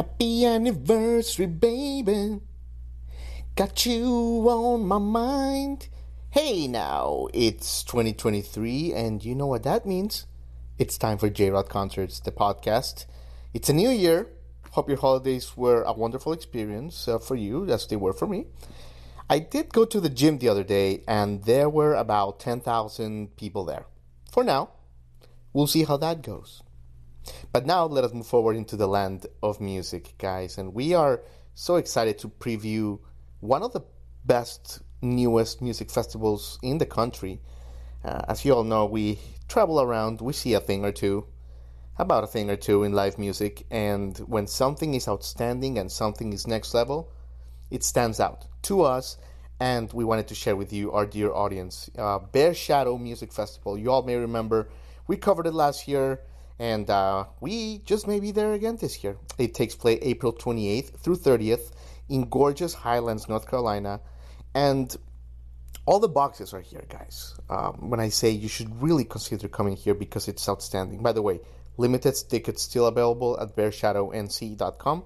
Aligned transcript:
Happy 0.00 0.46
anniversary, 0.46 1.44
baby. 1.44 2.40
Got 3.54 3.84
you 3.84 4.06
on 4.48 4.86
my 4.86 4.96
mind. 4.96 5.90
Hey 6.30 6.66
now, 6.66 7.28
it's 7.34 7.82
2023, 7.82 8.94
and 8.94 9.22
you 9.22 9.34
know 9.34 9.46
what 9.46 9.64
that 9.64 9.84
means. 9.84 10.24
It's 10.78 10.96
time 10.96 11.18
for 11.18 11.28
J 11.28 11.50
Rod 11.50 11.68
Concerts, 11.68 12.18
the 12.18 12.32
podcast. 12.32 13.04
It's 13.52 13.68
a 13.68 13.74
new 13.74 13.90
year. 13.90 14.28
Hope 14.70 14.88
your 14.88 14.96
holidays 14.96 15.54
were 15.54 15.82
a 15.82 15.92
wonderful 15.92 16.32
experience 16.32 17.06
uh, 17.06 17.18
for 17.18 17.36
you, 17.36 17.66
as 17.66 17.86
they 17.86 17.96
were 17.96 18.14
for 18.14 18.26
me. 18.26 18.46
I 19.28 19.38
did 19.38 19.68
go 19.68 19.84
to 19.84 20.00
the 20.00 20.08
gym 20.08 20.38
the 20.38 20.48
other 20.48 20.64
day, 20.64 21.04
and 21.06 21.44
there 21.44 21.68
were 21.68 21.92
about 21.92 22.40
10,000 22.40 23.36
people 23.36 23.66
there. 23.66 23.84
For 24.32 24.44
now, 24.44 24.70
we'll 25.52 25.66
see 25.66 25.84
how 25.84 25.98
that 25.98 26.22
goes. 26.22 26.62
But 27.52 27.66
now 27.66 27.86
let 27.86 28.04
us 28.04 28.12
move 28.12 28.26
forward 28.26 28.56
into 28.56 28.76
the 28.76 28.86
land 28.86 29.26
of 29.42 29.60
music, 29.60 30.14
guys. 30.18 30.58
And 30.58 30.74
we 30.74 30.94
are 30.94 31.22
so 31.54 31.76
excited 31.76 32.18
to 32.20 32.28
preview 32.28 32.98
one 33.40 33.62
of 33.62 33.72
the 33.72 33.82
best, 34.24 34.80
newest 35.02 35.60
music 35.60 35.90
festivals 35.90 36.58
in 36.62 36.78
the 36.78 36.86
country. 36.86 37.40
Uh, 38.04 38.22
as 38.28 38.44
you 38.44 38.54
all 38.54 38.64
know, 38.64 38.86
we 38.86 39.18
travel 39.48 39.80
around, 39.80 40.20
we 40.20 40.32
see 40.32 40.54
a 40.54 40.60
thing 40.60 40.84
or 40.84 40.92
two, 40.92 41.26
about 41.98 42.24
a 42.24 42.26
thing 42.26 42.48
or 42.48 42.56
two 42.56 42.82
in 42.82 42.92
live 42.92 43.18
music. 43.18 43.66
And 43.70 44.16
when 44.18 44.46
something 44.46 44.94
is 44.94 45.08
outstanding 45.08 45.78
and 45.78 45.90
something 45.90 46.32
is 46.32 46.46
next 46.46 46.72
level, 46.72 47.12
it 47.70 47.84
stands 47.84 48.20
out 48.20 48.46
to 48.62 48.82
us. 48.82 49.18
And 49.58 49.92
we 49.92 50.04
wanted 50.04 50.28
to 50.28 50.34
share 50.34 50.56
with 50.56 50.72
you, 50.72 50.92
our 50.92 51.04
dear 51.04 51.30
audience, 51.32 51.90
uh, 51.98 52.18
Bear 52.18 52.54
Shadow 52.54 52.96
Music 52.96 53.30
Festival. 53.30 53.76
You 53.76 53.90
all 53.90 54.02
may 54.02 54.16
remember 54.16 54.70
we 55.06 55.16
covered 55.16 55.46
it 55.46 55.54
last 55.54 55.88
year 55.88 56.20
and 56.60 56.90
uh, 56.90 57.24
we 57.40 57.78
just 57.86 58.06
may 58.06 58.20
be 58.20 58.32
there 58.32 58.52
again 58.52 58.76
this 58.78 59.02
year. 59.02 59.16
It 59.38 59.54
takes 59.54 59.74
place 59.74 59.98
April 60.02 60.30
28th 60.30 60.98
through 60.98 61.16
30th 61.16 61.72
in 62.10 62.28
gorgeous 62.28 62.74
Highlands, 62.74 63.30
North 63.30 63.48
Carolina. 63.48 64.00
And 64.54 64.94
all 65.86 66.00
the 66.00 66.08
boxes 66.08 66.52
are 66.52 66.60
here, 66.60 66.84
guys. 66.86 67.34
Um, 67.48 67.88
when 67.88 67.98
I 67.98 68.10
say 68.10 68.28
you 68.28 68.48
should 68.48 68.82
really 68.82 69.06
consider 69.06 69.48
coming 69.48 69.74
here 69.74 69.94
because 69.94 70.28
it's 70.28 70.46
outstanding. 70.46 71.02
By 71.02 71.12
the 71.12 71.22
way, 71.22 71.40
limited 71.78 72.14
tickets 72.28 72.60
still 72.60 72.86
available 72.86 73.40
at 73.40 73.56
bearshadownc.com. 73.56 75.04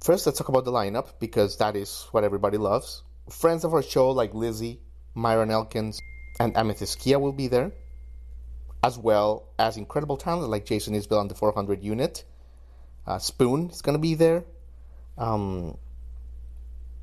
First, 0.00 0.26
let's 0.26 0.38
talk 0.38 0.48
about 0.48 0.64
the 0.64 0.72
lineup 0.72 1.12
because 1.20 1.58
that 1.58 1.76
is 1.76 2.08
what 2.10 2.24
everybody 2.24 2.58
loves. 2.58 3.04
Friends 3.28 3.62
of 3.62 3.72
our 3.72 3.84
show 3.84 4.10
like 4.10 4.34
Lissie, 4.34 4.80
Myron 5.14 5.52
Elkins, 5.52 6.00
and 6.40 6.54
Amythyst 6.54 6.98
Kiah 6.98 7.20
will 7.20 7.32
be 7.32 7.46
there 7.46 7.70
as 8.82 8.98
well 8.98 9.48
as 9.58 9.76
incredible 9.76 10.16
talent 10.16 10.50
like 10.50 10.64
Jason 10.64 10.94
Isbell 10.94 11.20
on 11.20 11.28
the 11.28 11.34
400 11.34 11.82
unit. 11.82 12.24
Uh, 13.06 13.18
Spoon 13.18 13.70
is 13.70 13.82
going 13.82 13.94
to 13.94 14.00
be 14.00 14.14
there. 14.14 14.44
Um, 15.18 15.76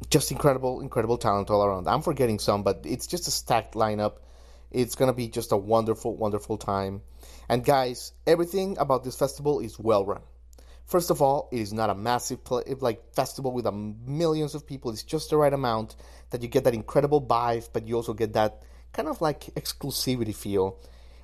just 0.09 0.31
incredible, 0.31 0.81
incredible 0.81 1.17
talent 1.17 1.49
all 1.49 1.63
around. 1.63 1.87
I'm 1.87 2.01
forgetting 2.01 2.39
some, 2.39 2.63
but 2.63 2.81
it's 2.85 3.07
just 3.07 3.27
a 3.27 3.31
stacked 3.31 3.73
lineup. 3.73 4.17
It's 4.71 4.95
going 4.95 5.07
to 5.07 5.13
be 5.13 5.27
just 5.27 5.51
a 5.51 5.57
wonderful, 5.57 6.15
wonderful 6.15 6.57
time. 6.57 7.01
And 7.49 7.63
guys, 7.63 8.11
everything 8.25 8.77
about 8.77 9.03
this 9.03 9.15
festival 9.15 9.59
is 9.59 9.79
well 9.79 10.05
run. 10.05 10.21
First 10.85 11.09
of 11.09 11.21
all, 11.21 11.49
it 11.51 11.59
is 11.59 11.73
not 11.73 11.89
a 11.89 11.95
massive 11.95 12.39
like 12.79 13.13
festival 13.13 13.51
with 13.51 13.65
a 13.65 13.71
millions 13.71 14.55
of 14.55 14.65
people. 14.65 14.91
It's 14.91 15.03
just 15.03 15.29
the 15.29 15.37
right 15.37 15.51
amount 15.51 15.95
that 16.29 16.41
you 16.41 16.47
get 16.47 16.63
that 16.63 16.73
incredible 16.73 17.21
vibe, 17.21 17.69
but 17.73 17.87
you 17.87 17.95
also 17.95 18.13
get 18.13 18.33
that 18.33 18.63
kind 18.93 19.09
of 19.09 19.19
like 19.19 19.45
exclusivity 19.55 20.33
feel 20.33 20.79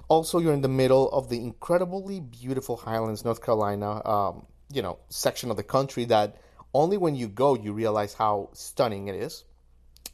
also, 0.07 0.39
you're 0.39 0.53
in 0.53 0.61
the 0.61 0.67
middle 0.67 1.09
of 1.11 1.29
the 1.29 1.37
incredibly 1.37 2.19
beautiful 2.19 2.77
Highlands, 2.77 3.23
North 3.23 3.41
Carolina, 3.41 4.05
um, 4.07 4.45
you 4.71 4.81
know, 4.81 4.99
section 5.09 5.49
of 5.49 5.57
the 5.57 5.63
country 5.63 6.05
that 6.05 6.37
only 6.73 6.97
when 6.97 7.15
you 7.15 7.27
go 7.27 7.55
you 7.55 7.71
realize 7.73 8.13
how 8.13 8.49
stunning 8.53 9.07
it 9.07 9.15
is. 9.15 9.43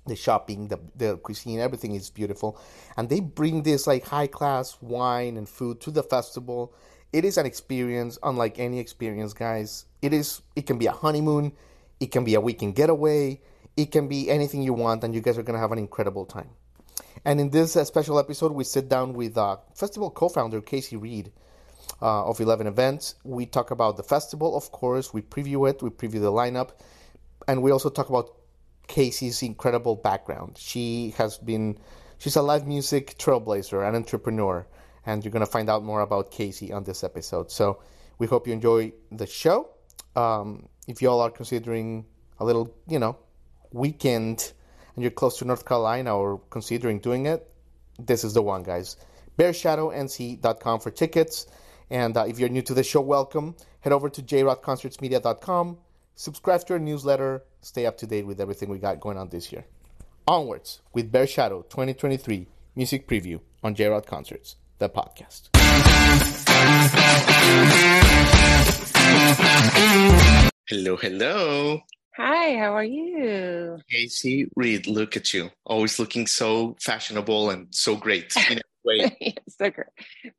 The 0.05 0.16
shopping, 0.16 0.69
the 0.69 0.79
the 0.95 1.17
cuisine, 1.17 1.59
everything 1.59 1.94
is 1.94 2.09
beautiful, 2.09 2.59
and 2.97 3.09
they 3.09 3.19
bring 3.19 3.63
this 3.63 3.85
like 3.85 4.05
high 4.05 4.27
class 4.27 4.77
wine 4.81 5.38
and 5.38 5.47
food 5.47 5.81
to 5.81 5.91
the 5.91 6.01
festival. 6.01 6.73
It 7.11 7.25
is 7.25 7.38
an 7.38 7.45
experience 7.45 8.17
unlike 8.23 8.57
any 8.59 8.79
experience, 8.79 9.33
guys. 9.33 9.85
It 10.01 10.13
is. 10.13 10.41
It 10.56 10.66
can 10.66 10.77
be 10.77 10.88
a 10.88 10.91
honeymoon, 10.91 11.51
it 12.00 12.11
can 12.11 12.23
be 12.23 12.33
a 12.35 12.41
weekend 12.41 12.75
getaway, 12.75 13.41
it 13.77 13.91
can 13.91 14.07
be 14.07 14.29
anything 14.29 14.63
you 14.63 14.73
want, 14.73 15.03
and 15.03 15.13
you 15.13 15.21
guys 15.21 15.38
are 15.38 15.44
gonna 15.44 15.59
have 15.59 15.71
an 15.71 15.79
incredible 15.79 16.25
time. 16.25 16.50
And 17.25 17.39
in 17.39 17.49
this 17.49 17.75
uh, 17.75 17.83
special 17.85 18.19
episode, 18.19 18.51
we 18.51 18.63
sit 18.63 18.89
down 18.89 19.13
with 19.13 19.37
uh, 19.37 19.57
festival 19.75 20.09
co 20.09 20.29
founder 20.29 20.61
Casey 20.61 20.95
Reid 20.95 21.31
uh, 22.01 22.25
of 22.25 22.39
11 22.39 22.67
Events. 22.67 23.15
We 23.23 23.45
talk 23.45 23.71
about 23.71 23.97
the 23.97 24.03
festival, 24.03 24.55
of 24.55 24.71
course, 24.71 25.13
we 25.13 25.21
preview 25.21 25.69
it, 25.69 25.81
we 25.81 25.89
preview 25.89 26.21
the 26.21 26.31
lineup, 26.31 26.71
and 27.47 27.61
we 27.61 27.71
also 27.71 27.89
talk 27.89 28.09
about 28.09 28.35
Casey's 28.87 29.43
incredible 29.43 29.95
background. 29.95 30.57
She 30.57 31.13
has 31.17 31.37
been, 31.37 31.77
she's 32.17 32.35
a 32.35 32.41
live 32.41 32.67
music 32.67 33.17
trailblazer, 33.17 33.87
an 33.87 33.95
entrepreneur, 33.95 34.65
and 35.05 35.23
you're 35.23 35.31
going 35.31 35.45
to 35.45 35.51
find 35.51 35.69
out 35.69 35.83
more 35.83 36.01
about 36.01 36.31
Casey 36.31 36.71
on 36.73 36.83
this 36.83 37.03
episode. 37.03 37.51
So 37.51 37.81
we 38.17 38.27
hope 38.27 38.47
you 38.47 38.53
enjoy 38.53 38.93
the 39.11 39.27
show. 39.27 39.69
Um, 40.15 40.67
if 40.87 41.01
you 41.01 41.09
all 41.09 41.21
are 41.21 41.29
considering 41.29 42.05
a 42.39 42.45
little, 42.45 42.73
you 42.87 42.99
know, 42.99 43.17
weekend 43.71 44.53
and 44.99 45.03
you're 45.05 45.11
close 45.11 45.37
to 45.37 45.45
North 45.45 45.63
Carolina 45.63 46.13
or 46.13 46.41
considering 46.49 46.99
doing 46.99 47.25
it, 47.25 47.49
this 47.97 48.25
is 48.25 48.33
the 48.33 48.41
one, 48.41 48.63
guys. 48.63 48.97
BearShadowNC.com 49.37 50.81
for 50.81 50.91
tickets. 50.91 51.47
And 51.89 52.17
uh, 52.17 52.25
if 52.27 52.37
you're 52.37 52.49
new 52.49 52.61
to 52.63 52.73
the 52.73 52.83
show, 52.83 52.99
welcome. 52.99 53.55
Head 53.79 53.93
over 53.93 54.09
to 54.09 54.21
jrodconcertsmedia.com, 54.21 55.77
subscribe 56.15 56.65
to 56.65 56.73
our 56.73 56.79
newsletter, 56.79 57.45
stay 57.61 57.85
up 57.85 57.97
to 57.99 58.07
date 58.07 58.27
with 58.27 58.41
everything 58.41 58.67
we 58.67 58.77
got 58.77 58.99
going 58.99 59.17
on 59.17 59.29
this 59.29 59.53
year. 59.53 59.63
Onwards 60.27 60.81
with 60.91 61.13
Bear 61.13 61.25
Shadow 61.25 61.61
2023 61.61 62.45
music 62.75 63.07
preview 63.07 63.39
on 63.63 63.75
J 63.75 63.88
Rod 63.88 64.05
Concerts, 64.05 64.57
the 64.79 64.89
podcast. 64.89 65.47
Hello, 70.67 70.97
hello. 70.97 71.83
Hi, 72.19 72.57
how 72.57 72.75
are 72.75 72.84
you? 72.84 73.80
Casey 73.90 74.50
Reid, 74.57 74.88
look 74.88 75.16
at 75.16 75.34
you. 75.34 75.52
Always 75.66 76.00
looking 76.00 76.28
so 76.28 76.75
fashionable 76.81 77.50
and 77.50 77.68
so 77.72 77.96
great. 77.96 78.34
so 78.34 79.69
great. 79.69 79.88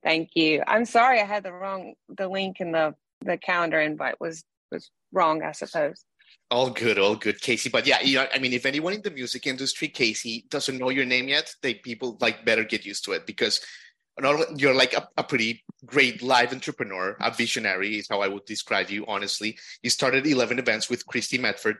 Thank 0.03 0.33
you. 0.35 0.63
I'm 0.67 0.85
sorry 0.85 1.23
I 1.23 1.25
had 1.25 1.43
the 1.43 1.55
wrong 1.55 1.95
the 2.15 2.29
link 2.29 2.61
in 2.61 2.73
the 2.73 2.95
the 3.23 3.39
calendar 3.39 3.81
invite 3.81 4.21
was 4.21 4.45
was 4.71 4.91
wrong, 5.11 5.43
I 5.43 5.53
suppose. 5.53 6.05
All 6.51 6.69
good, 6.69 6.99
all 6.99 7.17
good, 7.17 7.41
Casey. 7.41 7.71
But 7.71 7.87
yeah, 7.87 8.03
you 8.03 8.17
know, 8.17 8.27
I 8.31 8.39
mean, 8.41 8.53
if 8.53 8.67
anyone 8.67 8.93
in 8.93 9.01
the 9.01 9.11
music 9.11 9.47
industry, 9.47 9.89
Casey, 9.89 10.45
doesn't 10.51 10.77
know 10.77 10.91
your 10.91 11.07
name 11.07 11.29
yet, 11.29 11.55
they 11.63 11.73
people 11.73 12.19
like 12.21 12.45
better 12.45 12.65
get 12.65 12.85
used 12.85 13.07
to 13.07 13.13
it 13.13 13.25
because 13.25 13.59
you're 14.57 14.75
like 14.75 14.95
a, 14.95 15.09
a, 15.17 15.25
pretty 15.25 15.65
great 15.85 16.23
live 16.23 16.53
entrepreneur, 16.53 17.17
a 17.21 17.31
visionary 17.31 17.99
is 17.99 18.09
how 18.09 18.21
I 18.21 18.29
would 18.29 18.45
describe 18.45 18.91
you, 18.91 19.05
honestly. 19.07 19.59
You 19.83 19.91
started 19.91 20.27
11 20.27 20.59
events 20.59 20.91
with 20.91 21.07
Christy 21.07 21.39
Medford. 21.39 21.77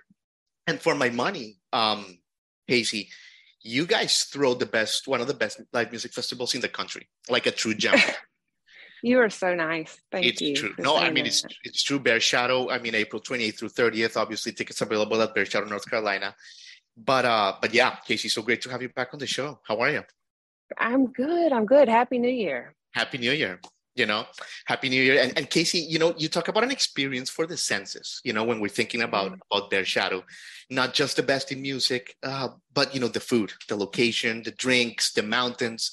And 0.67 0.81
for 0.81 0.95
my 0.95 1.11
money, 1.11 1.59
um, 1.73 2.19
Casey, 2.69 3.11
you 3.63 3.87
guys 3.87 4.25
throw 4.25 4.55
the 4.55 4.67
best, 4.67 5.09
one 5.09 5.21
of 5.21 5.27
the 5.27 5.35
best 5.35 5.61
live 5.73 5.91
music 5.91 6.13
festivals 6.13 6.55
in 6.55 6.61
the 6.61 6.69
country, 6.69 7.09
like 7.29 7.47
a 7.47 7.51
true 7.51 7.75
gem. 7.75 7.99
you 9.03 9.19
are 9.19 9.31
so 9.31 9.55
nice. 9.55 9.99
Thank 10.11 10.27
it's 10.27 10.41
you. 10.41 10.51
It's 10.51 10.61
true. 10.61 10.75
No, 10.79 10.97
I 10.97 11.11
mean, 11.11 11.27
it's, 11.27 11.45
it's 11.65 11.83
true. 11.83 11.99
Bear 11.99 12.21
Shadow, 12.21 12.71
I 12.71 12.79
mean, 12.79 12.95
April 12.95 13.21
28th 13.21 13.59
through 13.59 13.69
30th, 13.71 14.17
obviously 14.17 14.53
tickets 14.53 14.81
available 14.81 15.21
at 15.21 15.35
Bear 15.35 15.45
Shadow, 15.45 15.67
North 15.67 15.89
Carolina. 15.89 16.35
But, 16.97 17.25
uh, 17.25 17.55
but 17.61 17.75
yeah, 17.75 17.97
Casey, 18.07 18.29
so 18.29 18.43
great 18.43 18.63
to 18.63 18.71
have 18.71 18.83
you 18.83 18.89
back 18.91 19.13
on 19.13 19.19
the 19.19 19.27
show. 19.27 19.61
How 19.67 19.79
are 19.79 19.91
you? 19.91 20.03
I'm 20.79 21.07
good. 21.13 21.53
I'm 21.53 21.67
good. 21.67 21.89
Happy 21.89 22.19
New 22.19 22.31
Year. 22.31 22.75
Happy 22.93 23.19
New 23.19 23.33
Year. 23.33 23.61
You 23.97 24.07
know, 24.07 24.25
Happy 24.67 24.89
New 24.89 25.03
Year. 25.03 25.21
And, 25.21 25.37
and 25.37 25.51
Casey, 25.51 25.79
you 25.79 25.99
know, 25.99 26.15
you 26.17 26.29
talk 26.29 26.49
about 26.49 26.63
an 26.63 26.71
experience 26.71 27.29
for 27.29 27.47
the 27.47 27.57
senses, 27.57 28.21
you 28.25 28.33
know, 28.33 28.45
when 28.45 28.61
we're 28.61 28.69
thinking 28.69 29.03
about, 29.03 29.33
mm-hmm. 29.33 29.41
about 29.51 29.69
Bear 29.69 29.85
Shadow, 29.85 30.23
not 30.71 30.95
just 30.95 31.17
the 31.17 31.25
best 31.25 31.51
in 31.51 31.61
music, 31.61 32.17
uh, 32.23 32.49
but, 32.73 32.95
you 32.95 33.01
know, 33.01 33.09
the 33.09 33.21
food, 33.21 33.53
the 33.69 33.77
location, 33.77 34.43
the 34.45 34.53
drinks, 34.53 35.13
the 35.13 35.25
mountains. 35.25 35.91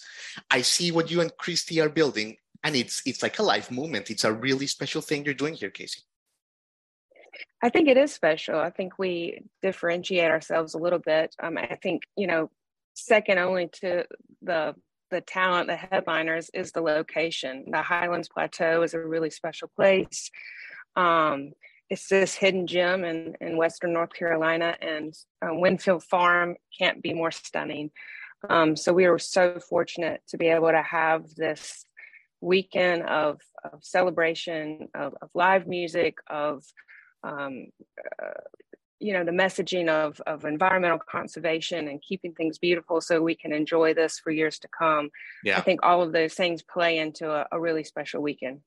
I 0.51 0.61
see 0.61 0.91
what 0.91 1.09
you 1.09 1.21
and 1.21 1.35
Christy 1.37 1.81
are 1.81 1.89
building, 1.89 2.37
and 2.63 2.75
it's 2.75 3.01
it's 3.05 3.23
like 3.23 3.39
a 3.39 3.43
life 3.43 3.71
movement. 3.71 4.09
It's 4.09 4.23
a 4.23 4.31
really 4.31 4.67
special 4.67 5.01
thing 5.01 5.25
you're 5.25 5.33
doing 5.33 5.55
here, 5.55 5.71
Casey. 5.71 6.01
I 7.61 7.69
think 7.69 7.87
it 7.87 7.97
is 7.97 8.13
special. 8.13 8.59
I 8.59 8.69
think 8.69 8.99
we 8.99 9.41
differentiate 9.61 10.29
ourselves 10.29 10.75
a 10.75 10.77
little 10.77 10.99
bit. 10.99 11.35
Um, 11.41 11.57
I 11.57 11.77
think 11.81 12.03
you 12.15 12.27
know, 12.27 12.51
second 12.97 13.37
only 13.37 13.69
to 13.81 14.05
the 14.41 14.75
the 15.09 15.21
talent, 15.21 15.69
the 15.69 15.75
headliners, 15.77 16.49
is 16.53 16.73
the 16.73 16.81
location. 16.81 17.65
The 17.71 17.81
Highlands 17.81 18.27
Plateau 18.27 18.81
is 18.81 18.93
a 18.93 18.99
really 18.99 19.29
special 19.29 19.69
place. 19.73 20.29
Um, 20.97 21.53
it's 21.89 22.09
this 22.09 22.35
hidden 22.35 22.67
gem 22.67 23.05
in, 23.05 23.35
in 23.39 23.55
Western 23.55 23.93
North 23.93 24.13
Carolina, 24.13 24.75
and 24.81 25.13
um, 25.41 25.61
Winfield 25.61 26.03
Farm 26.03 26.57
can't 26.77 27.01
be 27.01 27.13
more 27.13 27.31
stunning. 27.31 27.91
Um, 28.49 28.75
so 28.75 28.91
we 28.91 29.07
were 29.07 29.19
so 29.19 29.59
fortunate 29.59 30.21
to 30.27 30.37
be 30.37 30.47
able 30.47 30.71
to 30.71 30.81
have 30.81 31.33
this 31.35 31.85
weekend 32.41 33.03
of, 33.03 33.39
of 33.63 33.83
celebration, 33.83 34.89
of, 34.93 35.15
of 35.21 35.29
live 35.33 35.67
music, 35.67 36.17
of 36.29 36.63
um, 37.23 37.67
uh, 38.21 38.41
you 38.99 39.13
know 39.13 39.23
the 39.23 39.31
messaging 39.31 39.89
of 39.89 40.19
of 40.21 40.45
environmental 40.45 40.99
conservation 40.99 41.87
and 41.87 42.01
keeping 42.01 42.33
things 42.33 42.57
beautiful 42.57 43.01
so 43.01 43.21
we 43.21 43.35
can 43.35 43.53
enjoy 43.53 43.93
this 43.93 44.19
for 44.19 44.31
years 44.31 44.59
to 44.59 44.67
come. 44.67 45.09
Yeah. 45.43 45.57
i 45.57 45.61
think 45.61 45.81
all 45.83 46.01
of 46.01 46.11
those 46.11 46.33
things 46.33 46.61
play 46.61 46.97
into 46.97 47.31
a, 47.31 47.47
a 47.51 47.59
really 47.59 47.83
special 47.83 48.21
weekend. 48.21 48.61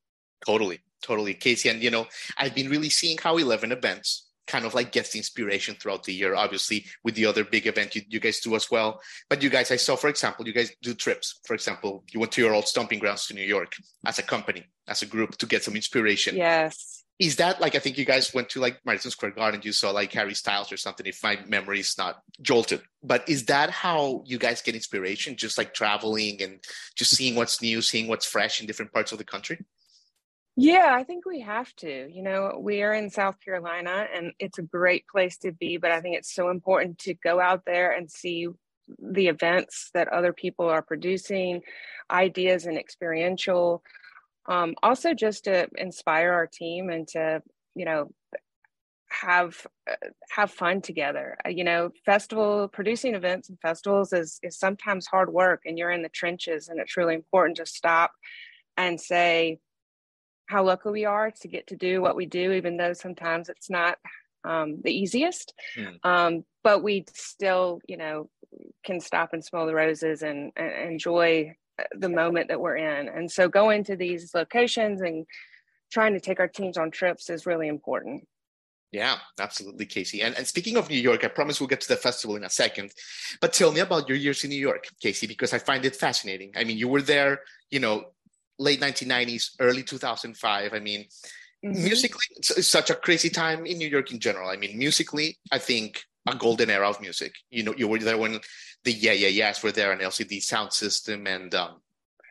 Totally 0.45 0.81
totally 1.03 1.35
casey. 1.35 1.69
And 1.69 1.83
you 1.83 1.91
know 1.91 2.07
i've 2.39 2.55
been 2.55 2.69
really 2.69 2.91
seeing 2.91 3.19
how 3.19 3.37
11 3.37 3.73
events 3.73 4.27
kind 4.47 4.65
of 4.65 4.75
like 4.75 4.91
gets 4.91 5.13
the 5.13 5.19
inspiration 5.19 5.77
throughout 5.77 6.03
the 6.03 6.13
year 6.13 6.35
obviously 6.35 6.85
with 7.05 7.15
the 7.15 7.25
other 7.25 7.45
big 7.45 7.69
event 7.69 7.95
you, 7.95 8.03
you 8.09 8.19
guys 8.19 8.41
do 8.41 8.57
as 8.57 8.69
well. 8.71 9.01
But 9.29 9.43
you 9.43 9.51
guys 9.51 9.71
i 9.71 9.77
saw 9.77 9.97
for 9.97 10.09
example 10.09 10.47
you 10.47 10.53
guys 10.53 10.71
do 10.83 10.95
trips. 10.95 11.41
For 11.45 11.55
example 11.55 12.05
you 12.13 12.21
went 12.21 12.33
to 12.33 12.43
your 12.43 12.55
old 12.55 12.69
stomping 12.69 12.99
grounds 13.01 13.27
to 13.27 13.35
new 13.35 13.45
york 13.45 13.75
as 14.07 14.19
a 14.19 14.23
company 14.23 14.65
as 14.87 15.03
a 15.03 15.07
group 15.07 15.37
to 15.39 15.47
get 15.47 15.65
some 15.65 15.77
inspiration. 15.77 16.37
Yes 16.37 17.00
is 17.21 17.37
that 17.37 17.61
like 17.61 17.75
I 17.75 17.79
think 17.79 17.99
you 17.99 18.07
guys 18.07 18.33
went 18.33 18.49
to 18.51 18.61
like 18.61 18.81
Madison 18.87 19.11
Square 19.11 19.33
Garden, 19.33 19.61
you 19.63 19.73
saw 19.73 19.91
like 19.91 20.11
Harry 20.15 20.33
Styles 20.33 20.73
or 20.73 20.79
something, 20.79 21.05
if 21.05 21.23
my 21.23 21.39
memory 21.47 21.81
is 21.81 21.95
not 21.99 22.23
jolted. 22.41 22.81
But 23.03 23.29
is 23.29 23.45
that 23.45 23.69
how 23.69 24.25
you 24.25 24.39
guys 24.39 24.63
get 24.63 24.75
inspiration? 24.75 25.37
Just 25.37 25.59
like 25.59 25.75
traveling 25.75 26.43
and 26.43 26.65
just 26.97 27.15
seeing 27.15 27.37
what's 27.37 27.61
new, 27.61 27.83
seeing 27.83 28.09
what's 28.09 28.25
fresh 28.25 28.61
in 28.61 28.67
different 28.67 28.93
parts 28.93 29.13
of 29.13 29.19
the 29.19 29.25
country? 29.25 29.59
Yeah, 30.57 30.93
I 30.95 31.05
think 31.05 31.27
we 31.27 31.41
have 31.41 31.71
to. 31.77 32.09
You 32.11 32.23
know, 32.23 32.59
we 32.59 32.83
are 32.83 32.95
in 32.95 33.11
South 33.11 33.39
Carolina 33.45 34.07
and 34.15 34.33
it's 34.39 34.59
a 34.59 34.63
great 34.63 35.05
place 35.07 35.37
to 35.39 35.53
be, 35.53 35.77
but 35.77 35.91
I 35.91 36.01
think 36.01 36.17
it's 36.17 36.35
so 36.35 36.49
important 36.49 36.99
to 37.01 37.15
go 37.15 37.39
out 37.39 37.67
there 37.67 37.93
and 37.93 38.11
see 38.11 38.49
the 38.99 39.29
events 39.29 39.91
that 39.93 40.09
other 40.09 40.33
people 40.33 40.71
are 40.71 40.83
producing, 40.83 41.61
ideas 42.11 42.65
and 42.65 42.79
experiential 42.79 43.83
um, 44.51 44.75
also 44.83 45.15
just 45.15 45.45
to 45.45 45.69
inspire 45.79 46.33
our 46.33 46.47
team 46.47 46.91
and 46.91 47.09
to 47.09 47.43
you 47.75 47.87
know 47.87 48.13
have 49.09 49.67
uh, 49.91 49.95
have 50.31 50.51
fun 50.51 50.81
together 50.81 51.37
uh, 51.47 51.49
you 51.49 51.65
know 51.65 51.91
festival 52.05 52.69
producing 52.69 53.15
events 53.15 53.49
and 53.49 53.59
festivals 53.61 54.13
is 54.13 54.39
is 54.43 54.59
sometimes 54.59 55.07
hard 55.07 55.33
work 55.33 55.63
and 55.65 55.79
you're 55.79 55.91
in 55.91 56.03
the 56.03 56.09
trenches 56.11 56.69
and 56.69 56.79
it's 56.79 56.97
really 56.97 57.15
important 57.15 57.57
to 57.57 57.67
stop 57.67 58.13
and 58.77 59.01
say 59.01 59.59
how 60.47 60.65
lucky 60.65 60.91
we 60.91 61.05
are 61.05 61.31
to 61.31 61.49
get 61.49 61.67
to 61.69 61.77
do 61.77 62.01
what 62.01 62.17
we 62.17 62.27
do 62.27 62.53
even 62.53 62.77
though 62.77 62.93
sometimes 62.93 63.49
it's 63.49 63.71
not 63.71 63.99
um, 64.45 64.81
the 64.83 64.93
easiest 64.93 65.55
mm. 65.77 65.97
um, 66.05 66.45
but 66.63 66.83
we 66.83 67.05
still 67.13 67.81
you 67.89 67.97
know 67.97 68.29
can 68.85 69.01
stop 69.01 69.31
and 69.33 69.45
smell 69.45 69.67
the 69.67 69.75
roses 69.75 70.23
and, 70.23 70.53
and 70.57 70.93
enjoy 70.93 71.53
the 71.97 72.09
moment 72.09 72.49
that 72.49 72.61
we're 72.61 72.77
in. 72.77 73.09
And 73.09 73.31
so 73.31 73.49
going 73.49 73.85
to 73.85 73.97
these 73.97 74.35
locations 74.35 75.01
and 75.01 75.27
trying 75.91 76.15
to 76.15 76.21
take 76.21 76.41
our 76.41 76.49
teams 76.49 76.79
on 76.79 76.91
trips 76.91 77.31
is 77.31 77.47
really 77.47 77.69
important. 77.69 78.27
Yeah, 78.93 79.19
absolutely, 79.39 79.87
Casey. 79.87 80.23
And, 80.23 80.37
and 80.37 80.47
speaking 80.47 80.77
of 80.77 80.91
New 80.91 80.97
York, 80.97 81.25
I 81.25 81.29
promise 81.29 81.61
we'll 81.61 81.69
get 81.69 81.81
to 81.83 81.89
the 81.89 81.97
festival 81.97 82.37
in 82.37 82.45
a 82.45 82.51
second. 82.51 82.93
But 83.41 83.53
tell 83.53 83.71
me 83.71 83.81
about 83.81 84.09
your 84.09 84.19
years 84.19 84.43
in 84.43 84.51
New 84.51 84.57
York, 84.57 84.89
Casey, 85.01 85.29
because 85.29 85.53
I 85.53 85.59
find 85.59 85.85
it 85.85 85.95
fascinating. 85.95 86.53
I 86.57 86.65
mean, 86.65 86.77
you 86.77 86.89
were 86.89 87.03
there, 87.03 87.41
you 87.71 87.79
know, 87.79 88.07
late 88.59 88.81
1990s, 88.81 89.53
early 89.61 89.85
2005. 89.85 90.75
I 90.75 90.79
mean, 90.81 91.05
mm-hmm. 91.65 91.85
musically, 91.85 92.27
it's, 92.37 92.51
it's 92.51 92.69
such 92.69 92.91
a 92.91 92.95
crazy 92.97 93.31
time 93.31 93.65
in 93.65 93.79
New 93.79 93.89
York 93.89 94.11
in 94.11 94.19
general. 94.19 94.51
I 94.51 94.57
mean, 94.57 94.77
musically, 94.77 95.39
I 95.53 95.59
think 95.59 96.05
a 96.29 96.35
golden 96.35 96.71
era 96.71 96.89
of 96.89 97.01
music. 97.01 97.35
You 97.51 97.65
know, 97.65 97.75
you 97.77 97.89
were 97.89 97.99
there 97.99 98.19
when 98.19 98.41
the 98.85 98.93
yeah 98.93 99.13
yeah 99.13 99.29
yeahs 99.29 99.63
were 99.63 99.73
there, 99.73 99.93
an 99.93 100.01
LCD 100.01 100.43
sound 100.43 100.73
system 100.73 101.27
and 101.27 101.55
um, 101.55 101.81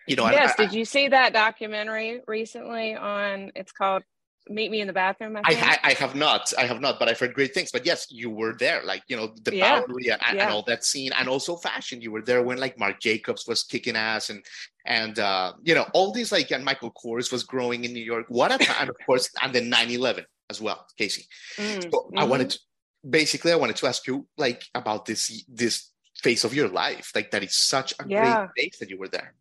you 0.07 0.15
know. 0.15 0.29
Yes, 0.29 0.55
I, 0.57 0.63
I, 0.63 0.65
did 0.65 0.75
you 0.75 0.85
see 0.85 1.07
that 1.07 1.33
documentary 1.33 2.21
recently 2.27 2.95
on? 2.95 3.51
It's 3.55 3.71
called 3.71 4.03
Meet 4.47 4.71
Me 4.71 4.81
in 4.81 4.87
the 4.87 4.93
Bathroom. 4.93 5.37
I, 5.37 5.41
I, 5.45 5.89
I, 5.89 5.93
have 5.93 6.15
not, 6.15 6.51
I 6.57 6.65
have 6.65 6.81
not, 6.81 6.97
but 6.97 7.07
I've 7.07 7.19
heard 7.19 7.33
great 7.33 7.53
things. 7.53 7.71
But 7.71 7.85
yes, 7.85 8.07
you 8.09 8.29
were 8.29 8.55
there, 8.57 8.83
like 8.83 9.03
you 9.07 9.15
know 9.15 9.33
the 9.43 9.55
yeah. 9.55 9.81
Bowery 9.81 10.09
and, 10.09 10.21
yeah. 10.21 10.43
and, 10.43 10.51
all 10.51 10.63
that 10.63 10.83
scene, 10.83 11.11
and 11.17 11.27
also 11.27 11.55
fashion. 11.55 12.01
You 12.01 12.11
were 12.11 12.21
there 12.21 12.43
when 12.43 12.57
like 12.57 12.79
Marc 12.79 12.99
Jacobs 12.99 13.45
was 13.47 13.63
kicking 13.63 13.95
ass, 13.95 14.29
and 14.29 14.43
and 14.85 15.19
uh, 15.19 15.53
you 15.63 15.75
know 15.75 15.85
all 15.93 16.11
these 16.11 16.31
like 16.31 16.51
and 16.51 16.65
Michael 16.65 16.91
Kors 16.91 17.31
was 17.31 17.43
growing 17.43 17.83
in 17.83 17.93
New 17.93 18.03
York. 18.03 18.25
What 18.29 18.51
a 18.51 18.57
time, 18.57 18.89
of 18.89 18.95
course, 19.05 19.29
and 19.41 19.53
then 19.53 19.71
9-11 19.71 20.25
as 20.49 20.59
well, 20.59 20.85
Casey. 20.97 21.27
Mm, 21.57 21.83
so 21.83 21.89
mm-hmm. 21.89 22.19
I 22.19 22.23
wanted 22.23 22.49
to 22.51 22.59
basically 23.07 23.51
I 23.51 23.55
wanted 23.55 23.75
to 23.77 23.87
ask 23.87 24.05
you 24.07 24.27
like 24.37 24.65
about 24.73 25.05
this 25.05 25.43
this 25.47 25.91
phase 26.17 26.43
of 26.43 26.53
your 26.53 26.67
life. 26.67 27.11
Like 27.15 27.31
that 27.31 27.43
is 27.43 27.55
such 27.55 27.93
a 27.99 28.07
yeah. 28.07 28.47
great 28.55 28.71
phase 28.71 28.79
that 28.79 28.89
you 28.89 28.97
were 28.97 29.07
there. 29.07 29.33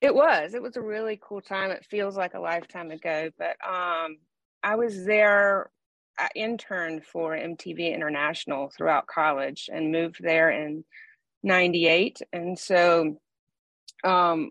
It 0.00 0.14
was. 0.14 0.54
It 0.54 0.62
was 0.62 0.76
a 0.76 0.82
really 0.82 1.18
cool 1.22 1.40
time. 1.40 1.70
It 1.70 1.86
feels 1.90 2.16
like 2.16 2.34
a 2.34 2.40
lifetime 2.40 2.90
ago, 2.90 3.30
but 3.38 3.56
um 3.66 4.18
I 4.62 4.76
was 4.76 5.04
there 5.04 5.70
I 6.18 6.28
interned 6.34 7.04
for 7.04 7.32
MTV 7.32 7.92
International 7.92 8.70
throughout 8.70 9.06
college 9.06 9.68
and 9.72 9.92
moved 9.92 10.22
there 10.22 10.50
in 10.50 10.84
98 11.42 12.22
and 12.32 12.58
so 12.58 13.18
um 14.04 14.50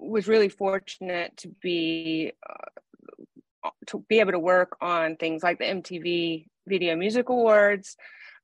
was 0.00 0.28
really 0.28 0.48
fortunate 0.48 1.36
to 1.36 1.48
be 1.60 2.32
uh, 2.48 3.70
to 3.86 4.04
be 4.08 4.20
able 4.20 4.32
to 4.32 4.38
work 4.38 4.76
on 4.80 5.16
things 5.16 5.42
like 5.42 5.58
the 5.58 5.64
MTV 5.64 6.46
Video 6.68 6.96
Music 6.96 7.28
Awards, 7.28 7.96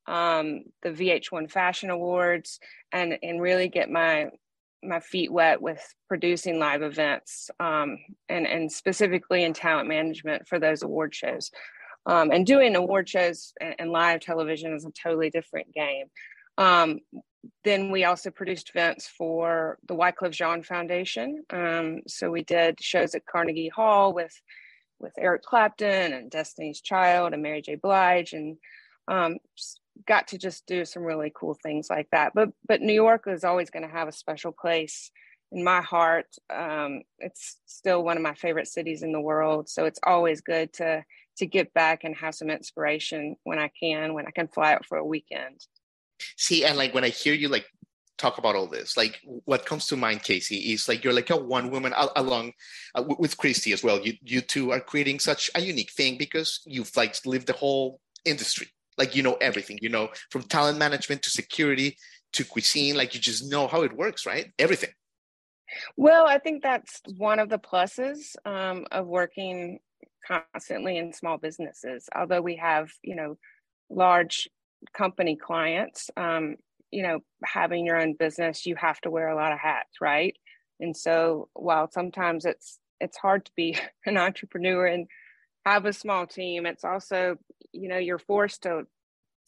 um, 0.06 0.64
the 0.82 0.90
VH1 0.90 1.50
Fashion 1.50 1.90
Awards, 1.90 2.58
and 2.92 3.18
and 3.22 3.40
really 3.40 3.68
get 3.68 3.90
my 3.90 4.30
my 4.82 5.00
feet 5.00 5.32
wet 5.32 5.60
with 5.60 5.82
producing 6.08 6.58
live 6.58 6.82
events 6.82 7.50
um, 7.60 7.98
and 8.28 8.46
and 8.46 8.70
specifically 8.70 9.44
in 9.44 9.52
talent 9.52 9.88
management 9.88 10.46
for 10.46 10.58
those 10.58 10.82
award 10.82 11.14
shows. 11.14 11.50
Um, 12.06 12.30
and 12.32 12.46
doing 12.46 12.76
award 12.76 13.08
shows 13.08 13.54
and, 13.62 13.74
and, 13.78 13.90
live 13.90 14.20
television 14.20 14.74
is 14.74 14.84
a 14.84 14.90
totally 14.90 15.30
different 15.30 15.72
game. 15.72 16.04
Um, 16.58 17.00
then 17.64 17.90
we 17.90 18.04
also 18.04 18.30
produced 18.30 18.70
events 18.70 19.06
for 19.06 19.78
the 19.88 19.94
Wyclef 19.94 20.32
Jean 20.32 20.62
Foundation. 20.62 21.44
Um, 21.48 22.00
so 22.06 22.30
we 22.30 22.42
did 22.42 22.82
shows 22.82 23.14
at 23.14 23.24
Carnegie 23.24 23.70
Hall 23.70 24.12
with 24.12 24.38
with 25.04 25.12
Eric 25.18 25.42
Clapton 25.42 26.12
and 26.12 26.30
Destiny's 26.30 26.80
Child 26.80 27.32
and 27.32 27.42
Mary 27.42 27.62
J. 27.62 27.76
Blige, 27.76 28.32
and 28.32 28.56
um, 29.06 29.36
got 30.06 30.28
to 30.28 30.38
just 30.38 30.66
do 30.66 30.84
some 30.84 31.04
really 31.04 31.30
cool 31.34 31.56
things 31.62 31.88
like 31.88 32.08
that. 32.10 32.32
But 32.34 32.48
but 32.66 32.80
New 32.80 32.94
York 32.94 33.24
is 33.28 33.44
always 33.44 33.70
going 33.70 33.84
to 33.84 33.94
have 33.94 34.08
a 34.08 34.12
special 34.12 34.50
place 34.50 35.10
in 35.52 35.62
my 35.62 35.82
heart. 35.82 36.34
Um, 36.50 37.02
it's 37.18 37.58
still 37.66 38.02
one 38.02 38.16
of 38.16 38.22
my 38.22 38.34
favorite 38.34 38.66
cities 38.66 39.02
in 39.02 39.12
the 39.12 39.20
world, 39.20 39.68
so 39.68 39.84
it's 39.84 40.00
always 40.04 40.40
good 40.40 40.72
to 40.74 41.04
to 41.36 41.46
get 41.46 41.74
back 41.74 42.04
and 42.04 42.16
have 42.16 42.34
some 42.34 42.50
inspiration 42.50 43.36
when 43.44 43.58
I 43.58 43.70
can, 43.80 44.14
when 44.14 44.26
I 44.26 44.30
can 44.30 44.48
fly 44.48 44.72
out 44.72 44.86
for 44.86 44.98
a 44.98 45.04
weekend. 45.04 45.66
See, 46.36 46.64
and 46.64 46.78
like 46.78 46.94
when 46.94 47.04
I 47.04 47.08
hear 47.08 47.34
you 47.34 47.48
like 47.48 47.66
talk 48.24 48.38
about 48.38 48.56
all 48.56 48.66
this. 48.66 48.96
Like 48.96 49.20
what 49.44 49.66
comes 49.66 49.86
to 49.86 49.96
mind 49.96 50.22
casey 50.22 50.72
is 50.72 50.88
like 50.88 51.04
you're 51.04 51.12
like 51.20 51.30
a 51.30 51.36
one 51.36 51.70
woman 51.70 51.92
along 52.16 52.52
uh, 52.94 53.04
with 53.18 53.36
christy 53.36 53.72
as 53.72 53.82
well. 53.84 54.00
You 54.00 54.14
you 54.22 54.40
two 54.40 54.72
are 54.72 54.80
creating 54.80 55.18
such 55.20 55.50
a 55.54 55.60
unique 55.60 55.92
thing 55.92 56.16
because 56.24 56.60
you've 56.74 56.94
like 56.96 57.14
lived 57.26 57.46
the 57.46 57.60
whole 57.64 58.00
industry. 58.24 58.68
Like 58.96 59.14
you 59.16 59.22
know 59.22 59.36
everything. 59.48 59.78
You 59.82 59.90
know 59.90 60.08
from 60.30 60.42
talent 60.42 60.78
management 60.78 61.22
to 61.22 61.30
security 61.30 61.96
to 62.32 62.44
cuisine 62.44 62.96
like 62.96 63.14
you 63.14 63.20
just 63.20 63.48
know 63.52 63.66
how 63.68 63.82
it 63.82 63.96
works 64.02 64.26
right? 64.26 64.46
Everything. 64.58 64.92
Well 65.96 66.26
i 66.26 66.38
think 66.38 66.62
that's 66.62 67.00
one 67.16 67.38
of 67.38 67.48
the 67.48 67.58
pluses 67.58 68.36
um, 68.44 68.86
of 68.92 69.06
working 69.06 69.80
constantly 70.26 70.96
in 70.96 71.12
small 71.12 71.38
businesses. 71.38 72.08
Although 72.18 72.44
we 72.50 72.56
have 72.56 72.86
you 73.02 73.16
know 73.20 73.36
large 73.90 74.48
company 74.92 75.36
clients 75.36 76.10
um, 76.16 76.56
you 76.94 77.02
know 77.02 77.20
having 77.44 77.84
your 77.84 78.00
own 78.00 78.14
business 78.14 78.66
you 78.66 78.76
have 78.76 79.00
to 79.00 79.10
wear 79.10 79.28
a 79.28 79.36
lot 79.36 79.52
of 79.52 79.58
hats 79.58 80.00
right? 80.00 80.36
And 80.80 80.96
so 80.96 81.48
while 81.54 81.90
sometimes 81.90 82.44
it's 82.44 82.78
it's 83.00 83.16
hard 83.16 83.44
to 83.46 83.52
be 83.56 83.76
an 84.06 84.16
entrepreneur 84.16 84.86
and 84.86 85.06
have 85.66 85.86
a 85.86 85.92
small 85.92 86.26
team 86.26 86.66
it's 86.66 86.84
also 86.84 87.36
you 87.72 87.88
know 87.88 87.98
you're 87.98 88.18
forced 88.18 88.62
to 88.62 88.86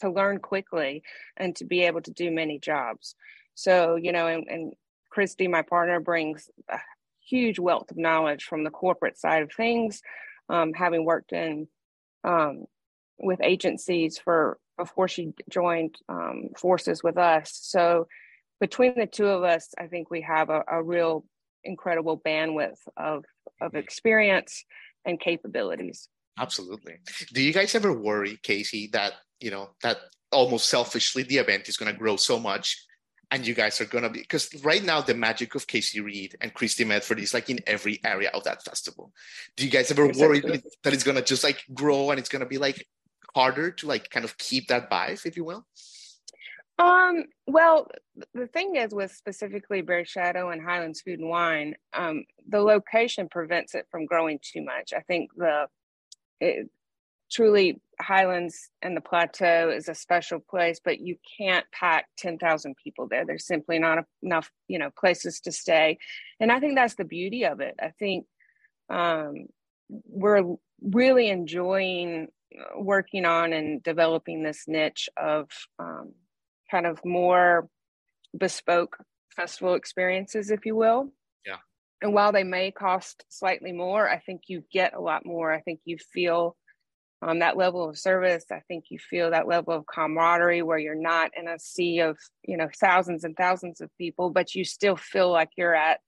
to 0.01 0.11
learn 0.11 0.39
quickly 0.39 1.03
and 1.37 1.57
to 1.57 1.65
be 1.65 1.83
able 1.83 2.03
to 2.03 2.11
do 2.11 2.31
many 2.31 2.59
jobs. 2.59 3.15
So 3.55 3.97
you 3.97 4.13
know 4.13 4.27
and, 4.27 4.47
and 4.49 4.73
christy 5.11 5.49
my 5.49 5.63
partner 5.63 6.01
brings 6.01 6.51
a 6.69 6.79
huge 7.27 7.59
wealth 7.59 7.91
of 7.91 7.97
knowledge 7.97 8.45
from 8.45 8.65
the 8.65 8.71
corporate 8.71 9.19
side 9.19 9.43
of 9.43 9.51
things 9.53 10.03
um, 10.49 10.73
having 10.73 11.05
worked 11.05 11.33
in 11.33 11.69
um, 12.25 12.67
with 13.19 13.41
agencies 13.43 14.19
for 14.19 14.59
before 14.79 15.09
she 15.09 15.33
joined 15.49 15.97
um, 16.09 16.51
forces 16.57 17.03
with 17.03 17.17
us. 17.17 17.59
So 17.63 18.09
between 18.61 18.95
the 18.97 19.07
two 19.07 19.27
of 19.27 19.43
us, 19.43 19.69
I 19.79 19.87
think 19.87 20.11
we 20.11 20.23
have 20.23 20.51
a, 20.51 20.63
a 20.69 20.83
real 20.83 21.25
incredible 21.65 22.19
bandwidth 22.19 22.79
of 22.97 23.25
of 23.61 23.75
experience 23.75 24.65
and 25.05 25.19
capabilities. 25.19 26.09
Absolutely. 26.39 26.97
Do 27.33 27.43
you 27.43 27.53
guys 27.53 27.75
ever 27.75 27.93
worry, 27.93 28.39
Casey, 28.43 28.89
that 28.93 29.15
you 29.41 29.51
know 29.51 29.71
that 29.83 29.99
almost 30.33 30.69
selfishly 30.69 31.23
the 31.23 31.39
event 31.39 31.69
is 31.69 31.77
going 31.77 31.93
to 31.93 31.99
grow 31.99 32.17
so 32.17 32.39
much 32.39 32.87
and 33.31 33.47
you 33.47 33.55
guys 33.55 33.81
are 33.81 33.87
going 33.87 34.05
to 34.05 34.11
be 34.11 34.21
because 34.21 34.49
right 34.65 34.85
now 34.85 35.01
the 35.01 35.15
magic 35.15 35.55
of 35.55 35.67
casey 35.67 36.01
reid 36.01 36.37
and 36.41 36.53
christy 36.55 36.85
medford 36.85 37.19
is 37.19 37.35
like 37.35 37.49
in 37.49 37.59
every 37.67 38.01
area 38.05 38.31
of 38.35 38.45
that 38.45 38.63
festival 38.63 39.13
do 39.57 39.65
you 39.65 39.71
guys 39.71 39.91
ever 39.91 40.09
worry 40.09 40.41
that 40.41 40.93
it's 40.93 41.05
going 41.05 41.17
to 41.17 41.23
just 41.23 41.45
like 41.45 41.63
grow 41.73 42.11
and 42.11 42.19
it's 42.19 42.29
going 42.29 42.41
to 42.41 42.47
be 42.47 42.59
like 42.59 42.87
harder 43.37 43.71
to 43.71 43.87
like 43.87 44.09
kind 44.09 44.25
of 44.25 44.39
keep 44.39 44.69
that 44.69 44.89
bias, 44.89 45.27
if 45.27 45.37
you 45.37 45.45
will? 45.45 45.67
Um 46.79 47.25
well 47.47 47.89
the 48.33 48.47
thing 48.47 48.77
is 48.77 48.95
with 48.95 49.13
specifically 49.13 49.83
bear 49.83 50.05
shadow 50.07 50.51
and 50.51 50.63
highlands 50.63 51.03
food 51.03 51.21
and 51.21 51.29
wine 51.29 51.75
um 51.93 52.25
the 52.49 52.61
location 52.61 53.29
prevents 53.29 53.75
it 53.75 53.87
from 53.91 54.07
growing 54.07 54.39
too 54.43 54.65
much. 54.65 54.95
I 54.97 55.01
think 55.01 55.31
the 55.37 55.67
it, 56.41 56.71
truly 57.31 57.81
highlands 58.01 58.71
and 58.81 58.97
the 58.97 59.01
plateau 59.03 59.71
is 59.71 59.89
a 59.89 59.95
special 59.95 60.39
place 60.39 60.81
but 60.83 61.01
you 61.01 61.17
can't 61.39 61.67
pack 61.73 62.07
10,000 62.19 62.75
people 62.83 63.07
there. 63.09 63.27
There's 63.27 63.47
simply 63.47 63.79
not 63.79 63.99
enough 64.23 64.51
you 64.67 64.79
know 64.79 64.91
places 64.99 65.41
to 65.41 65.53
stay. 65.53 65.99
And 66.41 66.51
i 66.51 66.59
think 66.61 66.75
that's 66.75 66.97
the 66.97 67.05
beauty 67.05 67.45
of 67.45 67.61
it. 67.61 67.75
I 67.83 67.91
think 67.99 68.27
um, 68.89 69.47
we're 69.89 70.57
really 70.83 71.29
enjoying 71.29 72.29
working 72.77 73.25
on 73.25 73.53
and 73.53 73.83
developing 73.83 74.43
this 74.43 74.65
niche 74.67 75.09
of 75.17 75.49
um, 75.79 76.13
kind 76.71 76.87
of 76.87 77.05
more 77.05 77.69
bespoke 78.37 78.97
festival 79.35 79.75
experiences 79.75 80.51
if 80.51 80.65
you 80.67 80.77
will. 80.77 81.13
Yeah. 81.45 81.59
And 82.03 82.15
while 82.15 82.33
they 82.33 82.45
may 82.45 82.71
cost 82.71 83.25
slightly 83.29 83.73
more 83.73 84.09
i 84.09 84.19
think 84.19 84.43
you 84.49 84.65
get 84.73 84.95
a 84.95 85.01
lot 85.01 85.25
more. 85.25 85.53
I 85.53 85.61
think 85.61 85.81
you 85.85 85.99
feel 85.99 86.57
um, 87.23 87.39
that 87.39 87.57
level 87.57 87.89
of 87.89 87.99
service. 87.99 88.45
I 88.53 88.61
think 88.69 88.87
you 88.91 88.99
feel 88.99 89.31
that 89.31 89.49
level 89.49 89.75
of 89.75 89.87
camaraderie 89.87 90.63
where 90.63 90.79
you're 90.79 90.95
not 90.95 91.31
in 91.37 91.49
a 91.49 91.59
sea 91.59 92.01
of, 92.01 92.19
you 92.43 92.57
know, 92.57 92.69
thousands 92.79 93.25
and 93.25 93.37
thousands 93.37 93.81
of 93.81 93.91
people, 93.97 94.31
but 94.31 94.55
you 94.55 94.65
still 94.65 94.97
feel 94.97 95.31
like 95.31 95.51
you're 95.57 95.75
at 95.75 96.01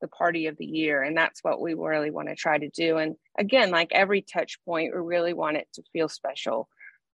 the 0.00 0.08
party 0.08 0.46
of 0.46 0.56
the 0.56 0.66
year. 0.66 1.02
And 1.02 1.16
that's 1.16 1.42
what 1.42 1.60
we 1.60 1.74
really 1.74 2.10
want 2.10 2.28
to 2.28 2.34
try 2.34 2.58
to 2.58 2.68
do. 2.68 2.98
And 2.98 3.16
again, 3.38 3.70
like 3.70 3.88
every 3.92 4.22
touch 4.22 4.58
point, 4.64 4.92
we 4.94 5.00
really 5.00 5.32
want 5.32 5.56
it 5.56 5.68
to 5.74 5.82
feel 5.92 6.08
special. 6.08 6.68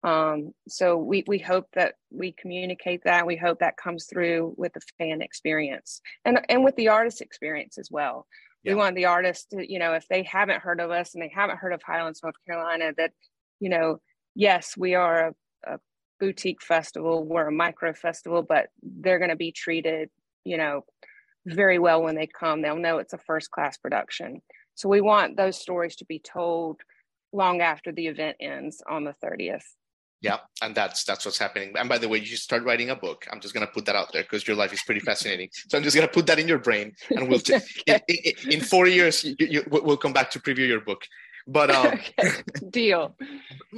Um, 0.04 0.54
so 0.68 0.98
we, 0.98 1.24
we 1.28 1.40
hope 1.40 1.68
that 1.74 1.96
we 2.10 2.32
communicate 2.32 3.04
that. 3.04 3.28
We 3.28 3.36
hope 3.36 3.60
that 3.60 3.78
comes 3.78 4.06
through 4.06 4.56
with 4.58 4.74
the 4.74 4.82
fan 4.98 5.22
experience 5.22 6.02
and, 6.24 6.40
and 6.48 6.64
with 6.64 6.76
the 6.78 6.88
artist 6.88 7.22
experience 7.22 7.78
as 7.78 7.90
well. 7.92 8.26
Yeah. 8.64 8.74
We 8.74 8.76
want 8.78 8.96
the 8.96 9.06
artists 9.06 9.46
to, 9.48 9.72
you 9.72 9.80
know, 9.80 9.94
if 9.94 10.08
they 10.08 10.24
haven't 10.24 10.62
heard 10.62 10.80
of 10.80 10.92
us 10.92 11.14
and 11.14 11.24
they 11.24 11.32
haven't 11.34 11.60
heard 11.60 11.74
of 11.74 11.82
Highlands, 11.84 12.22
North 12.24 12.36
Carolina, 12.46 12.94
that 12.98 13.12
you 13.60 13.70
know, 13.70 14.00
yes, 14.36 14.76
we 14.78 14.96
are 14.96 15.34
a, 15.66 15.74
a 15.74 15.80
boutique 16.20 16.62
festival, 16.62 17.24
we're 17.24 17.48
a 17.48 17.52
micro 17.52 17.94
festival, 17.94 18.42
but 18.42 18.68
they're 18.82 19.20
going 19.20 19.30
to 19.30 19.36
be 19.36 19.52
treated, 19.52 20.10
you 20.44 20.58
know, 20.58 20.86
very 21.54 21.80
well 21.80 22.02
when 22.02 22.16
they 22.16 22.28
come. 22.28 22.62
They'll 22.62 22.76
know 22.76 22.98
it's 22.98 23.14
a 23.14 23.18
first 23.18 23.52
class 23.52 23.78
production. 23.78 24.42
So 24.76 24.90
we 24.90 25.02
want 25.02 25.38
those 25.38 25.60
stories 25.60 25.96
to 25.98 26.06
be 26.06 26.20
told 26.20 26.82
long 27.34 27.62
after 27.62 27.92
the 27.92 28.08
event 28.08 28.38
ends 28.40 28.82
on 28.90 29.04
the 29.04 29.16
30th. 29.24 29.64
Yeah, 30.22 30.40
and 30.62 30.76
that's 30.76 31.06
that's 31.06 31.24
what's 31.24 31.38
happening. 31.38 31.74
And 31.78 31.88
by 31.88 31.98
the 31.98 32.10
way, 32.10 32.18
you 32.18 32.26
should 32.26 32.40
start 32.40 32.64
writing 32.64 32.90
a 32.90 32.96
book. 32.96 33.26
I'm 33.32 33.40
just 33.40 33.54
gonna 33.54 33.68
put 33.68 33.86
that 33.86 33.96
out 33.96 34.12
there 34.12 34.24
because 34.24 34.46
your 34.46 34.58
life 34.58 34.74
is 34.74 34.84
pretty 34.84 35.00
fascinating. 35.00 35.48
So 35.70 35.78
I'm 35.78 35.84
just 35.84 35.96
gonna 35.96 36.10
put 36.10 36.28
that 36.28 36.40
in 36.40 36.48
your 36.48 36.58
brain, 36.58 36.94
and 37.16 37.30
we'll 37.30 37.40
t- 37.40 37.56
in, 37.88 38.02
in, 38.10 38.34
in, 38.52 38.62
four 38.62 38.86
years 38.88 39.24
you, 39.24 39.36
you, 39.40 39.64
we'll 39.72 39.96
come 39.96 40.12
back 40.12 40.30
to 40.32 40.40
preview 40.40 40.68
your 40.68 40.82
book. 40.82 41.04
But 41.52 41.72
um, 41.76 42.00
deal. 42.70 43.16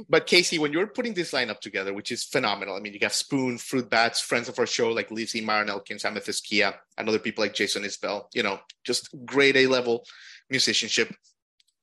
But 0.08 0.26
Casey, 0.26 0.58
when 0.58 0.72
you're 0.72 0.86
putting 0.86 1.14
this 1.14 1.32
lineup 1.32 1.60
together, 1.60 1.94
which 1.94 2.12
is 2.12 2.22
phenomenal, 2.22 2.76
I 2.76 2.80
mean, 2.80 2.92
you 2.92 2.98
have 3.02 3.14
Spoon, 3.14 3.56
Fruit 3.56 3.88
Bats, 3.88 4.20
friends 4.20 4.48
of 4.48 4.58
our 4.58 4.66
show 4.66 4.90
like 4.90 5.10
Lissie, 5.10 5.40
Myron 5.40 5.70
Elkins, 5.70 6.02
Amythyst 6.02 6.44
Kiah, 6.44 6.74
and 6.98 7.08
other 7.08 7.18
people 7.18 7.42
like 7.42 7.54
Jason 7.54 7.82
Isbell. 7.82 8.24
You 8.34 8.42
know, 8.42 8.60
just 8.84 9.08
grade 9.24 9.56
A 9.56 9.66
level 9.66 10.04
musicianship. 10.50 11.14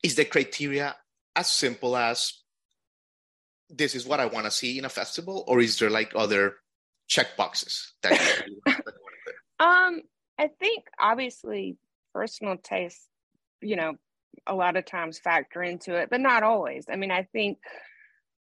Is 0.03 0.15
the 0.15 0.25
criteria 0.25 0.96
as 1.36 1.50
simple 1.50 1.98
as 1.98 2.34
this 3.67 3.96
is 3.96 4.05
what 4.05 4.19
I 4.19 4.27
want 4.27 4.46
to 4.46 4.51
see 4.51 4.77
in 4.77 4.86
a 4.86 4.89
festival, 4.89 5.43
or 5.48 5.60
is 5.60 5.79
there 5.79 5.89
like 5.89 6.12
other 6.15 6.58
check 7.08 7.36
boxes 7.36 7.93
that? 8.03 8.43
um, 9.60 10.01
I 10.38 10.50
think 10.60 10.86
obviously 11.00 11.77
personal 12.13 12.58
taste, 12.58 13.08
you 13.62 13.75
know, 13.75 13.96
a 14.48 14.55
lot 14.55 14.77
of 14.77 14.86
times 14.86 15.19
factor 15.19 15.62
into 15.62 15.95
it, 15.95 16.09
but 16.09 16.21
not 16.21 16.43
always. 16.43 16.86
I 16.91 16.95
mean, 16.95 17.12
I 17.12 17.24
think 17.24 17.59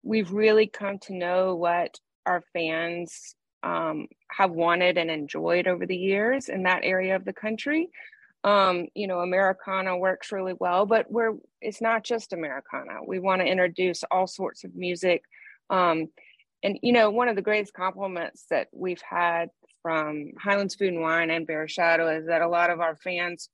we've 0.02 0.30
really 0.30 0.66
come 0.66 0.98
to 1.00 1.14
know 1.14 1.54
what 1.54 1.98
our 2.26 2.42
fans 2.52 3.34
um, 3.62 4.08
have 4.30 4.50
wanted 4.50 4.98
and 4.98 5.10
enjoyed 5.10 5.66
over 5.66 5.86
the 5.86 5.96
years 5.96 6.48
in 6.48 6.64
that 6.64 6.84
area 6.84 7.16
of 7.16 7.24
the 7.24 7.32
country. 7.32 7.88
Um, 8.44 8.88
you 8.94 9.06
know, 9.06 9.20
Americana 9.20 9.96
works 9.96 10.30
really 10.30 10.52
well, 10.60 10.84
but 10.84 11.10
we're 11.10 11.32
it's 11.62 11.80
not 11.80 12.04
just 12.04 12.34
Americana. 12.34 12.98
We 13.06 13.18
want 13.18 13.40
to 13.40 13.48
introduce 13.48 14.04
all 14.10 14.26
sorts 14.26 14.64
of 14.64 14.74
music. 14.74 15.22
Um, 15.70 16.08
and 16.62 16.78
you 16.82 16.92
know, 16.92 17.10
one 17.10 17.28
of 17.28 17.36
the 17.36 17.42
greatest 17.42 17.72
compliments 17.72 18.44
that 18.50 18.68
we've 18.72 19.00
had 19.00 19.48
from 19.82 20.32
Highlands 20.38 20.74
Food 20.74 20.92
and 20.92 21.00
Wine 21.00 21.30
and 21.30 21.46
Bear 21.46 21.66
Shadow 21.68 22.08
is 22.18 22.26
that 22.26 22.42
a 22.42 22.48
lot 22.48 22.68
of 22.68 22.80
our 22.80 22.96
fans 22.96 23.48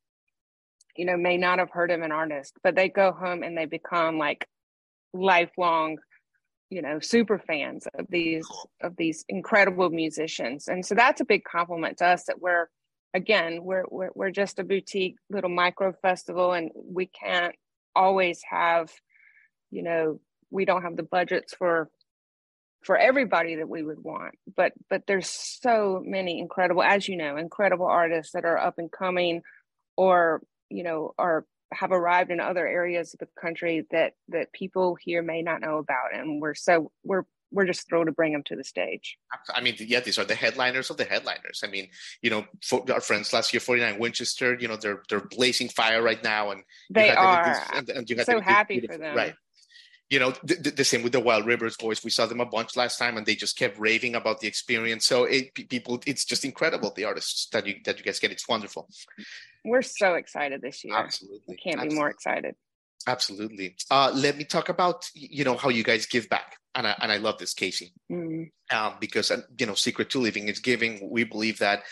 you 0.97 1.05
know, 1.05 1.17
may 1.17 1.37
not 1.37 1.59
have 1.59 1.71
heard 1.71 1.91
of 1.91 2.03
an 2.03 2.13
artist, 2.13 2.55
but 2.63 2.75
they 2.75 2.89
go 2.89 3.13
home 3.13 3.43
and 3.43 3.57
they 3.57 3.67
become 3.67 4.19
like 4.19 4.47
lifelong, 5.13 5.99
you 6.71 6.83
know, 6.83 7.01
super 7.01 7.39
fans 7.39 7.87
of 7.99 8.07
these 8.09 8.47
of 8.83 8.97
these 8.97 9.25
incredible 9.29 9.91
musicians. 9.91 10.69
And 10.69 10.85
so 10.85 10.95
that's 10.95 11.21
a 11.21 11.27
big 11.27 11.45
compliment 11.45 11.99
to 11.99 12.07
us 12.07 12.25
that 12.25 12.41
we're 12.41 12.69
again, 13.15 13.61
we're 13.63 13.85
we're, 13.91 14.11
we're 14.15 14.31
just 14.31 14.59
a 14.59 14.65
boutique 14.65 15.17
little 15.31 15.51
micro 15.51 15.93
festival 16.03 16.53
and 16.53 16.71
we 16.75 17.07
can't 17.07 17.55
always 17.95 18.41
have, 18.49 18.91
you 19.71 19.83
know, 19.83 20.21
we 20.51 20.65
don't 20.65 20.83
have 20.83 20.97
the 20.97 21.03
budgets 21.03 21.55
for 21.55 21.89
for 22.83 22.97
everybody 22.97 23.57
that 23.57 23.69
we 23.69 23.83
would 23.83 24.03
want 24.03 24.35
but 24.57 24.73
but 24.89 25.03
there's 25.07 25.29
so 25.29 26.03
many 26.05 26.39
incredible 26.39 26.83
as 26.83 27.09
you 27.09 27.17
know 27.17 27.37
incredible 27.37 27.87
artists 27.87 28.33
that 28.33 28.47
are 28.47 28.57
up 28.57 28.79
and 28.79 28.91
coming 28.91 29.43
or 29.97 30.41
you 30.71 30.83
know 30.83 31.15
are 31.19 31.47
have 31.73 31.93
arrived 31.93 32.31
in 32.31 32.41
other 32.41 32.67
areas 32.67 33.15
of 33.15 33.21
the 33.21 33.29
country 33.41 33.87
that 33.91 34.15
that 34.29 34.53
people 34.53 34.97
here 34.97 35.23
may 35.23 35.43
not 35.43 35.61
know 35.61 35.79
about 35.79 36.15
and 36.15 36.41
we're 36.41 36.55
so 36.55 36.91
we're 37.05 37.25
we're 37.53 37.67
just 37.67 37.89
thrilled 37.89 38.07
to 38.07 38.13
bring 38.13 38.33
them 38.33 38.43
to 38.45 38.57
the 38.57 38.65
stage. 38.65 39.19
I 39.53 39.61
mean, 39.61 39.75
yeah, 39.79 40.01
these 40.01 40.19
are 40.19 40.25
the 40.25 40.35
headliners 40.35 40.91
of 40.91 40.97
the 40.97 41.05
headliners. 41.05 41.63
I 41.65 41.67
mean, 41.69 41.89
you 42.23 42.31
know, 42.31 42.47
our 42.93 43.01
friends 43.01 43.33
last 43.33 43.53
year, 43.53 43.61
49 43.61 43.99
Winchester, 43.99 44.57
you 44.59 44.69
know, 44.69 44.77
they're 44.77 45.03
they're 45.09 45.21
blazing 45.21 45.69
fire 45.69 46.03
right 46.03 46.23
now, 46.23 46.51
and 46.53 46.63
they 46.91 47.11
are. 47.11 47.61
and, 47.75 47.89
and 47.91 48.11
you 48.11 48.23
so 48.23 48.41
happy 48.41 48.81
for 48.87 48.97
them, 48.97 49.17
right? 49.17 49.35
You 50.11 50.19
know 50.19 50.33
the, 50.43 50.73
the, 50.77 50.85
same 50.85 51.03
with 51.03 51.13
the 51.13 51.21
wild 51.21 51.47
rivers 51.47 51.77
boys. 51.77 52.05
We 52.05 52.11
saw 52.11 52.27
them 52.27 52.41
a 52.41 52.47
bunch 52.47 52.77
last 52.77 52.99
time 52.99 53.17
and 53.17 53.25
they 53.25 53.37
just 53.37 53.57
kept 53.57 53.79
raving 53.79 54.17
about 54.17 54.41
the 54.41 54.49
experience. 54.49 55.07
So 55.07 55.25
it, 55.25 55.55
people 55.55 56.01
it's 56.05 56.25
just 56.25 56.45
incredible 56.45 56.93
the 56.95 57.05
artists 57.05 57.49
that 57.53 57.65
you 57.67 57.77
that 57.85 57.99
you 57.99 58.05
guys 58.05 58.19
get. 58.19 58.33
It's 58.33 58.49
wonderful. 58.49 58.89
We're 59.65 59.83
so 59.83 60.15
excited 60.15 60.61
this 60.61 60.85
year. 60.85 60.97
Absolutely. 60.97 61.57
Can't 61.57 61.77
absolutely. 61.77 61.89
be 61.89 61.95
more 61.95 62.11
excited. 62.11 62.57
Absolutely. 63.07 63.77
Uh, 63.91 64.11
let 64.15 64.37
me 64.37 64.45
talk 64.45 64.69
about 64.69 65.09
you 65.15 65.45
know 65.45 65.57
how 65.57 65.69
you 65.69 65.85
guys 65.85 66.07
give 66.07 66.29
back. 66.29 66.57
And 66.75 66.87
I, 66.87 66.95
and 67.01 67.11
I 67.11 67.17
love 67.17 67.39
this 67.39 67.53
casey. 67.53 67.93
Mm. 68.11 68.51
um, 68.73 68.95
because 69.01 69.33
you 69.59 69.67
know 69.67 69.75
secret 69.75 70.11
to 70.11 70.21
living 70.21 70.49
is 70.49 70.59
giving. 70.59 71.09
We 71.09 71.25
believe 71.25 71.59
that 71.59 71.85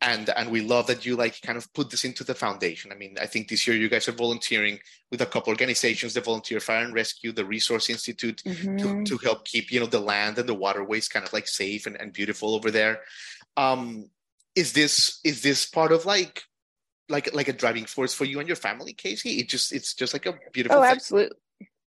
and 0.00 0.30
and 0.30 0.50
we 0.50 0.60
love 0.60 0.86
that 0.86 1.04
you 1.04 1.16
like 1.16 1.40
kind 1.42 1.58
of 1.58 1.72
put 1.72 1.90
this 1.90 2.04
into 2.04 2.24
the 2.24 2.34
foundation 2.34 2.92
i 2.92 2.94
mean 2.94 3.16
i 3.20 3.26
think 3.26 3.48
this 3.48 3.66
year 3.66 3.76
you 3.76 3.88
guys 3.88 4.08
are 4.08 4.12
volunteering 4.12 4.78
with 5.10 5.20
a 5.20 5.26
couple 5.26 5.50
organizations 5.50 6.14
the 6.14 6.20
volunteer 6.20 6.60
fire 6.60 6.84
and 6.84 6.94
rescue 6.94 7.32
the 7.32 7.44
resource 7.44 7.90
institute 7.90 8.42
mm-hmm. 8.44 8.76
to, 8.76 9.04
to 9.04 9.16
help 9.18 9.44
keep 9.44 9.70
you 9.70 9.80
know 9.80 9.86
the 9.86 10.00
land 10.00 10.38
and 10.38 10.48
the 10.48 10.54
waterways 10.54 11.08
kind 11.08 11.26
of 11.26 11.32
like 11.32 11.48
safe 11.48 11.86
and, 11.86 12.00
and 12.00 12.12
beautiful 12.12 12.54
over 12.54 12.70
there 12.70 13.00
um 13.56 14.08
is 14.54 14.72
this 14.72 15.20
is 15.24 15.42
this 15.42 15.66
part 15.66 15.92
of 15.92 16.06
like 16.06 16.42
like 17.08 17.34
like 17.34 17.48
a 17.48 17.52
driving 17.52 17.84
force 17.84 18.14
for 18.14 18.24
you 18.24 18.38
and 18.38 18.48
your 18.48 18.56
family 18.56 18.92
casey 18.92 19.38
it 19.38 19.48
just 19.48 19.72
it's 19.72 19.94
just 19.94 20.12
like 20.12 20.26
a 20.26 20.34
beautiful 20.52 20.78
oh 20.78 20.82
thing. 20.82 20.90
absolutely 20.90 21.36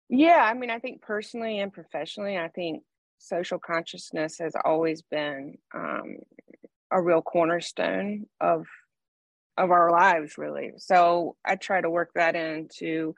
yeah 0.10 0.48
i 0.50 0.54
mean 0.54 0.70
i 0.70 0.80
think 0.80 1.02
personally 1.02 1.60
and 1.60 1.74
professionally 1.74 2.38
i 2.38 2.48
think 2.50 2.84
social 3.20 3.60
consciousness 3.60 4.38
has 4.40 4.54
always 4.64 5.02
been 5.02 5.58
um, 5.74 6.18
a 6.92 7.02
real 7.02 7.22
cornerstone 7.22 8.26
of 8.40 8.66
of 9.58 9.72
our 9.72 9.92
lives 9.92 10.38
really 10.38 10.72
so 10.78 11.36
i 11.44 11.56
try 11.56 11.82
to 11.82 11.90
work 11.90 12.12
that 12.14 12.36
into 12.36 13.14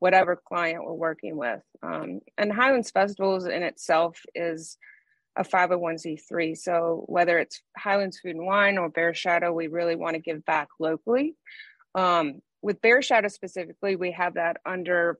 whatever 0.00 0.36
client 0.36 0.84
we're 0.84 0.92
working 0.92 1.36
with. 1.36 1.60
Um, 1.82 2.20
and 2.36 2.52
Highlands 2.52 2.90
Festivals 2.90 3.46
in 3.46 3.62
itself 3.62 4.20
is 4.34 4.76
a 5.36 5.44
501c3. 5.44 6.56
So 6.56 7.04
whether 7.06 7.38
it's 7.38 7.62
Highlands 7.76 8.20
Food 8.20 8.36
and 8.36 8.46
Wine 8.46 8.78
or 8.78 8.88
Bear 8.88 9.14
Shadow, 9.14 9.52
we 9.52 9.66
really 9.66 9.96
want 9.96 10.14
to 10.14 10.20
give 10.20 10.44
back 10.44 10.68
locally. 10.78 11.34
Um, 11.94 12.40
with 12.62 12.80
Bear 12.80 13.02
Shadow 13.02 13.28
specifically, 13.28 13.96
we 13.96 14.12
have 14.12 14.34
that 14.34 14.58
under 14.66 15.18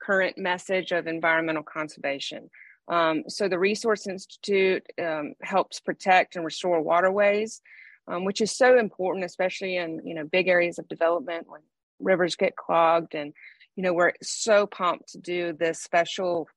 current 0.00 0.36
message 0.38 0.92
of 0.92 1.06
environmental 1.06 1.62
conservation. 1.62 2.50
Um, 2.88 3.24
so 3.28 3.48
the 3.48 3.58
Resource 3.58 4.06
Institute 4.06 4.84
um, 5.00 5.34
helps 5.42 5.80
protect 5.80 6.36
and 6.36 6.44
restore 6.44 6.80
waterways, 6.82 7.60
um, 8.08 8.24
which 8.24 8.40
is 8.40 8.56
so 8.56 8.78
important, 8.78 9.24
especially 9.24 9.76
in 9.76 10.00
you 10.04 10.14
know 10.14 10.24
big 10.24 10.48
areas 10.48 10.78
of 10.78 10.88
development 10.88 11.46
when 11.48 11.60
rivers 12.00 12.36
get 12.36 12.56
clogged. 12.56 13.14
And 13.14 13.32
you 13.76 13.82
know 13.82 13.92
we're 13.92 14.12
so 14.22 14.66
pumped 14.66 15.12
to 15.12 15.18
do 15.18 15.52
this 15.52 15.80
special 15.80 16.48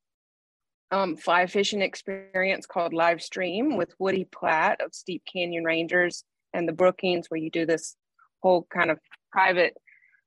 um, 0.92 1.16
fly 1.16 1.48
fishing 1.48 1.82
experience 1.82 2.66
called 2.66 2.94
Live 2.94 3.22
Stream 3.22 3.78
with 3.78 3.94
Woody 4.00 4.26
Platt 4.26 4.82
of 4.82 4.94
Steep 4.94 5.24
Canyon 5.32 5.64
Rangers 5.64 6.24
and 6.54 6.68
the 6.68 6.74
Brookings, 6.74 7.28
where 7.30 7.40
you 7.40 7.52
do 7.52 7.66
this 7.66 7.96
whole 8.42 8.68
kind 8.74 8.92
of 8.92 9.00
private 9.32 9.76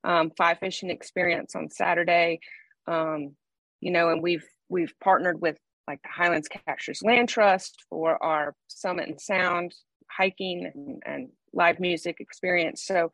um, 0.05 0.31
fly 0.37 0.55
fishing 0.55 0.91
experience 0.91 1.55
on 1.55 1.71
Saturday. 1.71 2.41
Um, 2.87 3.35
you 3.81 3.91
know, 3.91 4.11
and 4.11 4.23
we've 4.23 4.47
we've 4.69 4.93
partnered 5.03 5.41
with 5.41 5.59
like 5.89 6.03
the 6.03 6.11
Highlands 6.11 6.49
Cashiers 6.49 7.03
Land 7.03 7.31
Trust 7.31 7.83
for 7.89 8.23
our 8.23 8.55
Summit 8.69 9.09
and 9.09 9.19
Sound 9.19 9.75
hiking 10.11 10.71
and, 10.73 11.03
and 11.07 11.29
live 11.55 11.81
music 11.81 12.19
experience. 12.21 12.85
So 12.85 13.11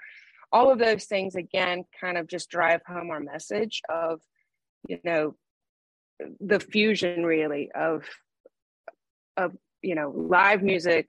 all 0.52 0.72
of 0.72 0.80
those 0.80 1.04
things 1.04 1.36
again 1.36 1.84
kind 2.00 2.18
of 2.18 2.26
just 2.26 2.50
drive 2.50 2.80
home 2.84 3.10
our 3.10 3.20
message 3.20 3.80
of, 3.88 4.20
you 4.88 4.98
know, 5.04 5.36
the 6.40 6.58
fusion 6.58 7.24
really 7.24 7.70
of 7.74 8.04
of 9.36 9.52
you 9.82 9.96
know 9.96 10.12
live 10.14 10.62
music 10.62 11.08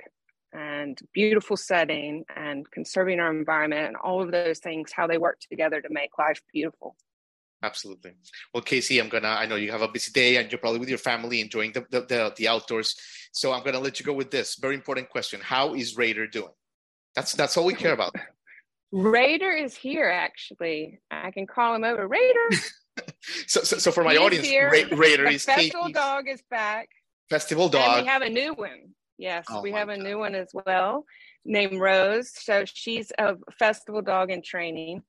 and 0.53 0.99
beautiful 1.13 1.55
setting 1.55 2.25
and 2.35 2.69
conserving 2.71 3.19
our 3.19 3.29
environment 3.29 3.87
and 3.87 3.95
all 3.97 4.21
of 4.21 4.31
those 4.31 4.57
things 4.59 4.91
how 4.91 5.05
they 5.05 5.19
work 5.19 5.39
together 5.39 5.79
to 5.79 5.89
make 5.91 6.09
life 6.17 6.41
beautiful 6.51 6.95
absolutely. 7.63 8.11
Well 8.53 8.63
casey 8.63 8.99
i'm 8.99 9.09
gonna 9.09 9.29
i 9.29 9.45
know 9.45 9.55
you 9.55 9.71
have 9.71 9.81
a 9.81 9.87
busy 9.87 10.11
day 10.11 10.37
and 10.37 10.51
you're 10.51 10.59
probably 10.59 10.79
with 10.79 10.89
your 10.89 10.97
family 10.97 11.41
enjoying 11.41 11.71
the 11.73 11.85
the, 11.89 12.01
the, 12.01 12.33
the 12.37 12.47
outdoors. 12.47 12.95
So 13.31 13.51
i'm 13.53 13.63
gonna 13.63 13.79
let 13.79 13.99
you 13.99 14.05
go 14.05 14.13
with 14.13 14.31
this 14.31 14.55
very 14.55 14.75
important 14.75 15.09
question. 15.09 15.39
How 15.41 15.73
is 15.73 15.97
raider 15.97 16.27
doing? 16.27 16.53
That's 17.15 17.33
that's 17.33 17.57
all 17.57 17.65
we 17.65 17.73
care 17.73 17.93
about. 17.93 18.15
Raider 18.91 19.51
is 19.51 19.75
here 19.75 20.09
actually. 20.09 21.01
I 21.11 21.31
can 21.31 21.47
call 21.47 21.75
him 21.75 21.83
over. 21.83 22.07
Raider! 22.07 22.49
So, 23.47 23.61
so, 23.61 23.77
so 23.77 23.91
for 23.91 24.03
my 24.03 24.11
He's 24.11 24.21
audience, 24.21 24.47
Ra- 24.47 24.97
Raider 24.97 25.27
is 25.27 25.43
Festival 25.43 25.89
Dog 25.89 26.29
is 26.29 26.41
back. 26.49 26.87
Festival 27.29 27.67
Dog. 27.67 27.97
And 27.97 28.05
we 28.05 28.07
have 28.07 28.21
a 28.21 28.29
new 28.29 28.53
one. 28.53 28.93
Yes, 29.17 29.45
oh 29.49 29.61
we 29.61 29.71
have 29.71 29.89
a 29.89 29.97
new 29.97 30.17
one 30.17 30.35
as 30.35 30.49
well, 30.53 31.05
named 31.45 31.79
Rose. 31.79 32.31
So 32.33 32.63
she's 32.65 33.11
a 33.17 33.35
festival 33.57 34.01
dog 34.01 34.29
in 34.29 34.41
training. 34.41 35.03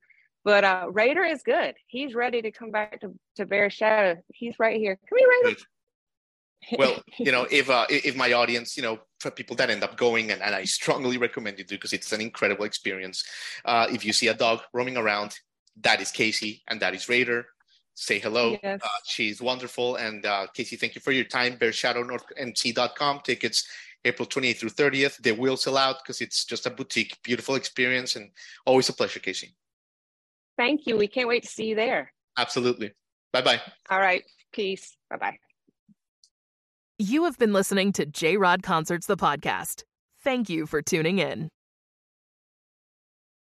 But 0.47 0.63
uh, 0.63 0.87
Raider 0.93 1.25
is 1.25 1.43
good. 1.43 1.75
He's 1.89 2.15
ready 2.15 2.41
to 2.41 2.53
come 2.53 2.71
back 2.71 3.01
to, 3.01 3.13
to 3.35 3.45
Bear 3.45 3.69
Shadow. 3.69 4.23
He's 4.33 4.55
right 4.61 4.77
here. 4.77 4.97
Come 5.09 5.19
here, 5.19 5.29
Raider. 5.43 5.61
well, 6.79 7.03
you 7.19 7.33
know, 7.33 7.49
if 7.51 7.69
uh, 7.69 7.87
if 7.91 8.15
my 8.15 8.33
audience, 8.33 8.77
you 8.77 8.85
know, 8.85 9.01
for 9.19 9.33
people 9.33 9.57
that 9.57 9.71
end 9.71 9.83
up 9.83 9.97
going, 9.97 10.31
and, 10.31 10.41
and 10.41 10.55
I 10.55 10.63
strongly 10.65 11.19
recommend 11.19 11.59
you 11.59 11.65
do 11.65 11.75
because 11.75 11.93
it's 11.93 12.13
an 12.13 12.21
incredible 12.21 12.65
experience. 12.65 13.25
Uh, 13.65 13.89
if 13.91 14.05
you 14.05 14.13
see 14.13 14.29
a 14.29 14.35
dog 14.35 14.61
roaming 14.73 14.97
around, 14.97 15.37
that 15.81 16.01
is 16.01 16.13
Casey 16.13 16.63
and 16.69 16.81
that 16.81 16.95
is 16.95 17.09
Raider 17.09 17.47
say 17.99 18.19
hello. 18.19 18.59
Yes. 18.63 18.81
Uh, 18.85 18.89
she's 19.07 19.41
wonderful. 19.41 19.97
And 19.97 20.27
uh, 20.27 20.49
Casey, 20.53 20.77
thank 20.77 20.95
you 20.95 21.01
for 21.01 21.13
your 21.13 21.25
time. 21.25 21.57
BearShadowNorthMC.com. 21.57 23.21
Tickets 23.25 23.67
April 24.05 24.29
28th 24.29 24.57
through 24.59 24.69
30th. 24.69 25.17
They 25.17 25.33
will 25.33 25.57
sell 25.57 25.79
out 25.79 25.97
because 26.03 26.21
it's 26.21 26.45
just 26.45 26.67
a 26.67 26.71
boutique, 26.71 27.17
beautiful 27.25 27.55
experience, 27.55 28.15
and 28.15 28.31
always 28.67 28.91
a 28.91 28.93
pleasure, 28.93 29.19
Casey. 29.19 29.57
Thank 30.57 30.87
you. 30.87 30.97
We 30.97 31.09
can't 31.09 31.29
wait 31.29 31.43
to 31.43 31.49
see 31.49 31.67
you 31.67 31.75
there. 31.75 32.13
Absolutely. 32.39 32.93
Bye 33.33 33.43
bye. 33.43 33.61
All 33.91 34.01
right. 34.01 34.25
Peace. 34.53 34.97
Bye 35.11 35.17
bye. 35.17 35.39
You 36.99 37.25
have 37.25 37.39
been 37.39 37.53
listening 37.53 37.93
to 37.93 38.07
J 38.07 38.37
Rod 38.39 38.63
Concerts, 38.63 39.07
the 39.07 39.17
podcast. 39.17 39.85
Thank 40.25 40.49
you 40.49 40.67
for 40.67 40.81
tuning 40.81 41.19
in. 41.19 41.49